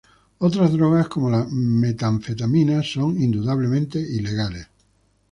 Otras 0.39 0.73
drogas 0.73 1.07
como 1.09 1.29
la 1.29 1.45
metanfetamina 1.47 2.81
son 2.81 3.21
indudablemente 3.21 3.99
ilegales. 3.99 4.67